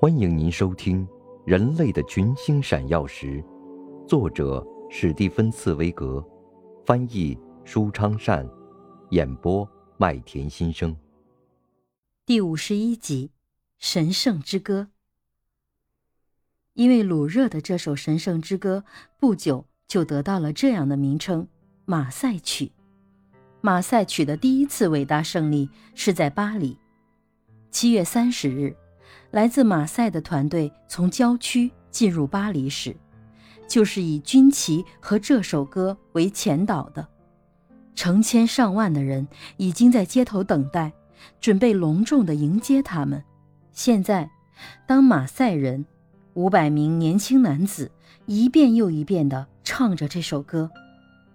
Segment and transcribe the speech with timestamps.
[0.00, 1.06] 欢迎您收听
[1.46, 3.42] 《人类的群星闪耀时》，
[4.06, 6.22] 作者史蒂芬·茨威格，
[6.84, 8.46] 翻译舒昌善，
[9.10, 10.94] 演播麦田心声。
[12.26, 13.30] 第五十一集
[13.78, 14.88] 《神圣之歌》。
[16.74, 18.84] 因为鲁热的这首《神圣之歌》
[19.20, 21.46] 不久就得到了这样的名称——
[21.86, 22.72] 马赛曲。
[23.60, 26.76] 马赛曲的第一次伟大胜利是在巴黎，
[27.70, 28.76] 七月三十日。
[29.30, 32.96] 来自马赛的团队从郊区进入巴黎时，
[33.68, 37.06] 就是以军旗和这首歌为前导的。
[37.94, 40.92] 成千上万的人已经在街头等待，
[41.40, 43.22] 准备隆重地迎接他们。
[43.72, 44.30] 现在，
[44.86, 45.84] 当马赛人
[46.34, 47.90] 五百名年轻男子
[48.26, 50.70] 一遍又一遍地唱着这首歌，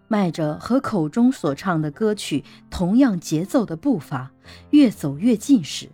[0.07, 4.31] 迈着和口中所唱的歌曲同样节奏的步伐，
[4.71, 5.89] 越走越近时。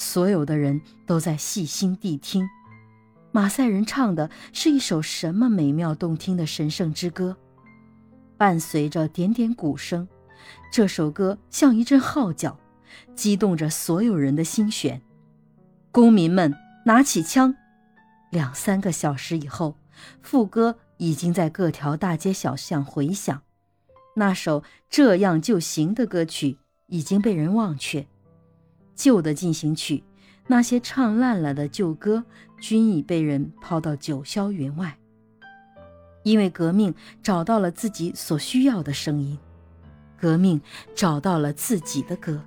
[0.00, 2.48] 所有的人都在细心谛听，
[3.32, 7.36] 马赛人唱的是一首什么美妙动听的神圣之歌？
[8.38, 10.08] 伴随着点点鼓声，
[10.72, 12.58] 这首歌像一阵号角，
[13.14, 15.02] 激动着所有人的心弦。
[15.92, 16.54] 公民们
[16.86, 17.54] 拿起枪。
[18.30, 19.76] 两三个小时以后，
[20.22, 23.42] 副歌已经在各条大街小巷回响。
[24.16, 28.06] 那首这样就行的歌曲已经被人忘却。
[28.94, 30.02] 旧的进行曲，
[30.46, 32.24] 那些唱烂了的旧歌，
[32.60, 34.96] 均已被人抛到九霄云外。
[36.22, 39.38] 因为革命找到了自己所需要的声音，
[40.18, 40.60] 革命
[40.94, 42.44] 找到了自己的歌。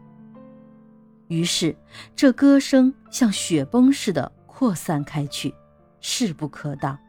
[1.27, 1.75] 于是，
[2.16, 5.52] 这歌声像雪崩似的扩散开去，
[6.02, 6.99] 势不可挡。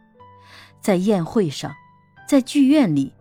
[0.81, 1.75] 在宴会上，
[2.27, 3.13] 在剧院里，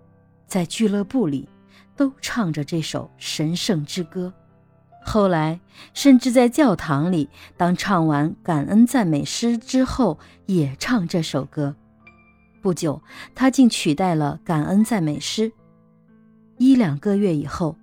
[0.47, 1.49] 在俱乐部里，
[1.97, 4.33] 都唱着这首神圣之歌。
[5.05, 5.59] 后来，
[5.93, 11.75] 甚至在教堂里，当唱完感恩赞美诗之后，也唱这首歌。
[12.61, 13.01] 不久，
[13.35, 15.51] 他竟取代了感恩赞美诗。
[16.57, 17.75] 一两个月以后，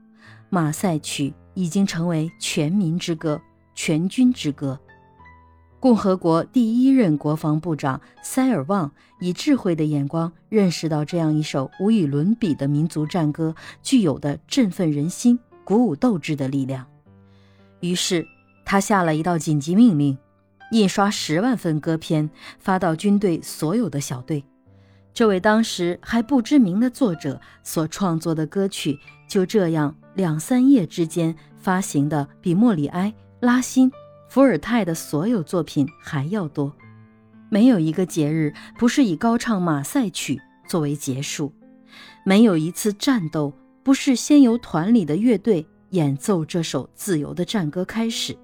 [0.49, 3.41] 马赛曲已经成为全民之歌、
[3.75, 4.81] 全军之歌。
[5.79, 16.87] 共和国第一任国防部长塞尔旺以智慧的眼光认识到，这样一首无与伦比的民族战歌具有的振奋人心、鼓舞斗志的力量。
[17.81, 18.27] 于是，
[18.65, 20.17] 他下了一道紧急命令，
[20.73, 24.45] 印刷十万份歌篇，发到军队所有的小队。
[25.13, 28.99] 这位当时还不知名的作者所创作的歌曲，
[29.29, 33.91] 就这样两三夜之间发行的，比莫里埃、拉辛、
[34.29, 36.73] 伏尔泰的所有作品还要多。
[37.49, 41.53] 没有一个节日不是以高唱马赛曲作为结束，
[42.25, 43.53] 没有一次战斗
[43.83, 45.67] 不是先由团里的乐队。
[45.91, 48.37] 演奏这首自由的战歌开始。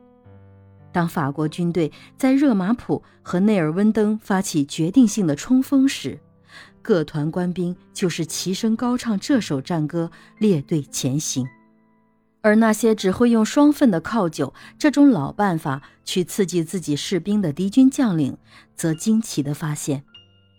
[0.92, 6.18] 当法国军队在热马普和内尔温登发起决定性的冲锋时，
[6.80, 11.46] 各团官兵就是齐声高唱这首战歌，列队前行。
[12.40, 18.38] 而那些只会用双份的靠酒这种老办法去刺激自己士兵的敌军将领，
[18.76, 20.04] 则惊奇地发现，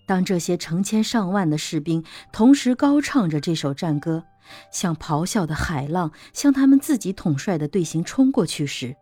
[0.07, 4.23] 当这些成千上万的士兵同时高唱着这首战歌。
[4.71, 8.95] 像咆哮的海浪向他们自己统帅的队形冲过去时，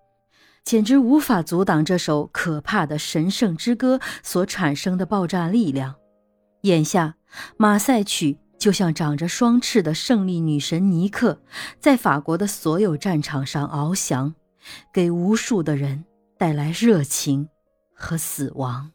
[0.63, 5.93] 简直无法阻挡这首可怕的神圣之歌所产生的爆炸力量。
[6.61, 7.17] 眼下，
[7.57, 11.39] 马赛曲就像长着双翅的胜利女神尼克，
[11.79, 14.33] 在法国的所有战场上翱翔，
[14.91, 16.05] 给无数的人
[16.39, 17.49] 带来热情
[17.93, 18.94] 和死亡。